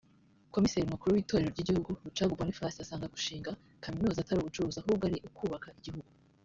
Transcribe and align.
Komiseri 0.53 0.91
mukuru 0.93 1.11
w’itorero 1.15 1.49
ry’igihugu 1.51 1.89
Rucagu 2.05 2.37
Boniface 2.39 2.77
asanga 2.81 3.11
gushinga 3.15 3.51
kaminuza 3.83 4.17
atari 4.19 4.39
ubucuruzi 4.39 4.77
ahubwo 4.79 5.03
ari 5.05 5.17
ukubaka 5.27 5.69
igihugu 5.79 6.09